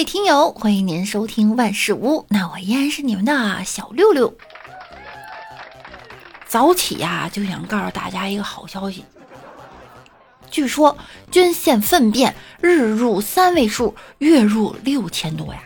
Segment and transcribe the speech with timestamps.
[0.00, 2.24] 位听友，欢迎您收听万事屋。
[2.30, 4.34] 那我依然是你们的小六六。
[6.48, 9.04] 早起呀，就想告诉大家一个好消息。
[10.50, 10.96] 据说
[11.30, 15.62] 捐献粪便日入三位数，月入六千多呀。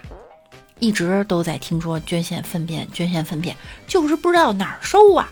[0.81, 3.57] 一直都在听说捐献粪便，捐献粪便，
[3.87, 5.29] 就是不知道哪儿收啊。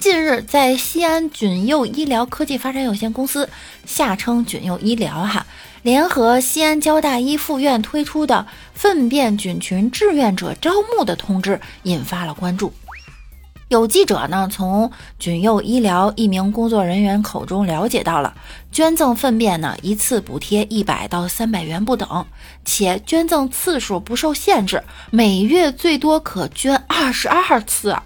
[0.00, 3.48] 近日，在西安菌佑医疗科技发展有限公司
[3.86, 5.46] （下称菌佑医疗）哈。
[5.82, 12.72] 联合西安交大一附院推出的粪便菌群志愿者招募的通知引发了关注。
[13.68, 18.34] 有记者呢从菌佑医疗一名工作人员口中了解到了，
[18.70, 22.26] 捐赠粪便呢一次补贴一百到三百元不等，
[22.64, 27.96] 且捐赠次数不受限制，每月最多可捐二十二次。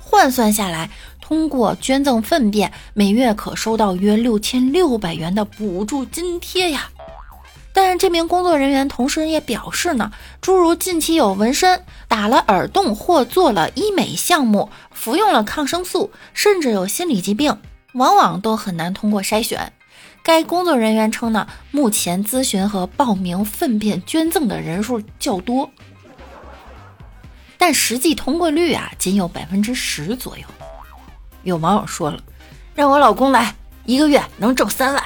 [0.00, 0.90] 换算下来。
[1.28, 6.88] 通过捐赠粪便，每月可收到约六千六百元的补助津贴呀。
[7.74, 10.10] 但这名工作人员同时也表示呢，
[10.40, 17.58] 诸如近期有纹身、打了耳洞或做了医美项目、服用了抗生素，甚至有心理疾病，
[17.92, 19.74] 往往都很难通过筛选。
[20.22, 25.70] 该工作人员称呢，目前咨询和报名粪便捐赠的人数较多，
[27.58, 30.44] 但实际通过率啊，仅有百分之十左右。
[31.48, 32.22] 有网友说了，
[32.74, 35.02] 让我老公来，一个月能挣三万。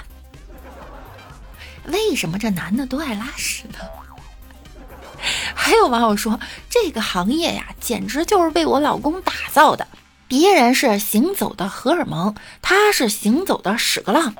[1.87, 3.79] 为什么这男的都爱拉屎呢？
[5.55, 9.87] 还有网友说，这个行业呀，简直就是为我老公打造的。
[10.27, 14.35] 别人是行走的荷尔蒙，他是行走的屎个浪，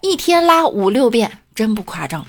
[0.00, 2.24] 一天拉五六遍，真不夸张。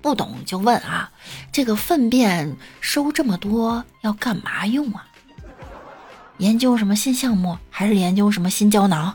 [0.00, 1.12] 不懂就问啊，
[1.52, 5.06] 这个粪便收这么多，要干嘛用啊？
[6.38, 9.14] 研究什么新项目，还是研究什么新胶囊？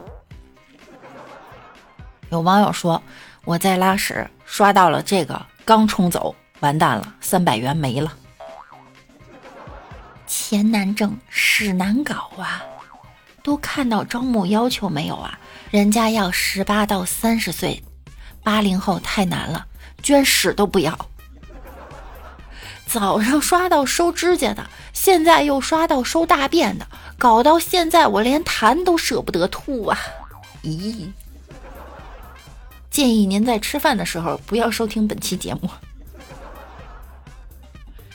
[2.30, 3.02] 有网友说
[3.44, 8.14] 我在拉屎刷到了这个，刚冲走，完蛋了，三百元没了。
[10.26, 12.64] 钱难挣，屎难搞啊！
[13.44, 15.39] 都看到招募要求没有啊？
[15.72, 17.82] 人家要十八到三十岁，
[18.44, 19.66] 八零后太难了，
[20.04, 20.98] 捐屎都不要。
[22.87, 26.87] 早上刷到收指甲的，现在又刷到收大便的。
[27.17, 29.99] 搞到现在，我连痰都舍不得吐啊！
[30.64, 31.09] 咦，
[32.89, 35.70] 建议您在吃饭的时候不要收听本期节目。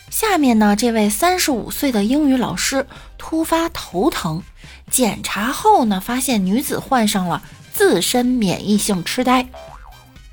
[0.08, 2.86] 下面呢，这位三十五岁的英语老师
[3.18, 4.42] 突发头疼，
[4.90, 9.48] 检查后呢，发现女子患上了自身免疫性痴呆，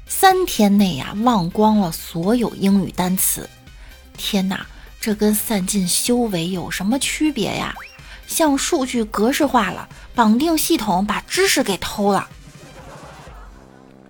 [0.07, 3.49] 三天内呀忘光了所有英语单词。
[4.19, 4.67] 天哪，
[4.99, 7.73] 这跟散尽修为有什么区别呀？
[8.27, 12.27] 像数据格式化了，绑定系统把知识给偷了，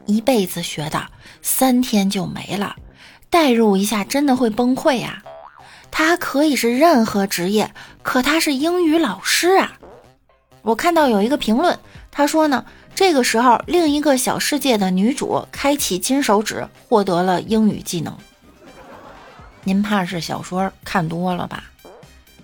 [0.07, 1.07] 一辈子学的
[1.43, 2.75] 三天就没了，
[3.29, 5.23] 代入一下真的会崩溃呀！
[5.91, 7.71] 他可以是任何职业，
[8.01, 9.73] 可他是英语老师啊！
[10.63, 11.79] 我看到有一个评论，
[12.11, 18.17] 他说呢，这个时候另一个小世界的女主开启金手指，获得了英语技能。
[19.63, 21.65] 您怕是小说看多了吧？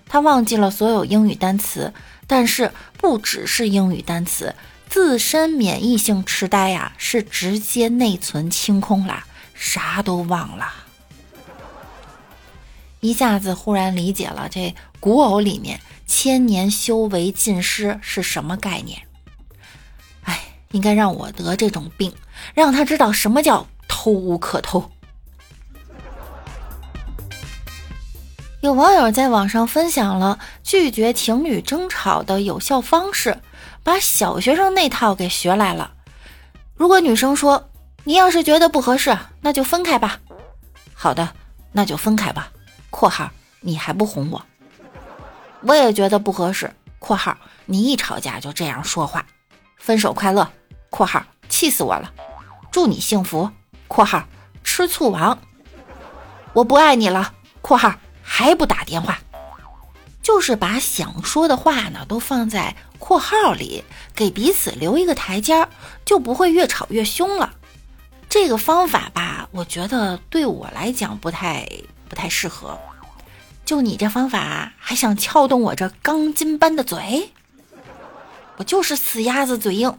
[0.08, 1.94] 他忘记了所有英语单词，
[2.28, 4.56] 但是不只是英语单词，
[4.88, 9.24] 自身免疫性痴呆呀，是直接内存清空了，
[9.54, 10.72] 啥都忘了。
[13.00, 19.02] 一下子忽然理解了这古偶里面千年修为尽失是什么概念。
[20.24, 20.40] 哎，
[20.72, 22.14] 应该让我得这种病，
[22.54, 24.92] 让他知道什么叫偷无可偷。
[28.66, 33.38] 有网友在网上分享了拒绝情侣争吵的有效方式，
[33.84, 35.92] 把小学生那套给学来了。
[36.74, 37.70] 如果女生说
[38.06, 40.20] ：“你要是觉得不合适，那就分开吧。”
[40.96, 41.30] 好的，
[41.74, 42.52] 那就分开吧。
[42.90, 43.30] （括号
[43.62, 44.44] 你还不哄我？）
[45.62, 46.74] 我也觉得不合适。
[46.98, 49.24] （括号你一吵架就这样说话。）
[49.78, 50.50] 分手快乐。
[50.90, 52.12] （括号气死我了。）
[52.72, 53.52] 祝你幸福。
[53.88, 54.24] （括号
[54.64, 55.38] 吃醋王。）
[56.54, 57.32] 我不爱你了。
[57.62, 57.94] （括号）
[58.38, 59.20] 还不打电话，
[60.22, 65.70] 就是把想说的话呢都放在括号里，给彼此留一个台阶儿，
[66.04, 67.54] 就不会越吵越凶了。
[68.28, 71.66] 这个方法吧，我觉得对我来讲不太
[72.10, 72.78] 不太适合。
[73.64, 77.32] 就你这方法，还想撬动我这钢筋般的嘴？
[78.58, 79.98] 我就是死鸭子嘴硬。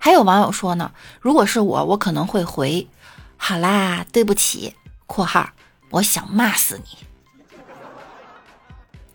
[0.00, 0.90] 还有网友说呢，
[1.20, 2.88] 如果是我，我可能会回：
[3.36, 4.74] 好啦，对不起。
[5.06, 5.50] 括号。
[5.92, 6.98] 我想骂死你！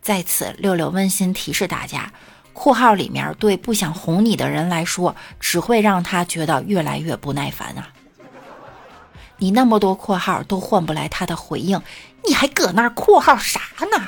[0.01, 2.11] 在此，六六温馨提示大家：
[2.53, 7.89] 括号里面对不想哄你的人来说，只会让他觉得越来越不耐烦啊。
[9.39, 11.81] 你那么多括号都换不来他的回应，
[12.27, 13.59] 你还搁那儿括号啥
[13.91, 14.05] 呢？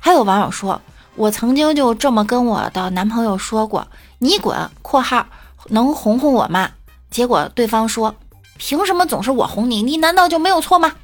[0.00, 0.82] 还有网友说，
[1.14, 3.86] 我曾经就这么跟我的男朋友说过
[4.18, 5.26] ：“你滚！”（括号
[5.68, 6.72] 能哄哄我吗？）
[7.10, 8.14] 结果对方说
[8.58, 9.82] ：“凭什么总是我哄你？
[9.82, 10.96] 你难道就没有错吗？”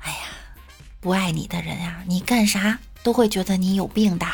[0.00, 0.18] 哎呀，
[1.00, 4.26] 不爱你的人呀，你干啥都会觉得你有病的。